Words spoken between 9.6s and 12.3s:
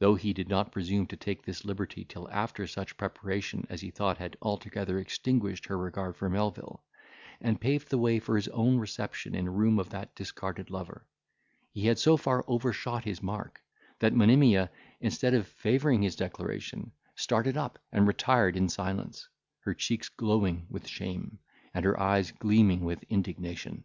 of that discarded lover, he had so